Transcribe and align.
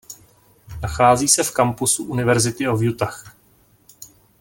Nachází 0.83 1.27
se 1.27 1.43
v 1.43 1.51
kampusu 1.51 2.03
University 2.03 2.67
of 2.67 2.81
Utah. 2.81 3.35